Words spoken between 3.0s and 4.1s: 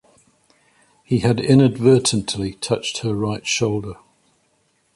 her right shoulder.